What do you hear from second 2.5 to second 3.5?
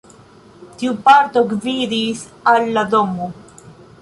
al la domo.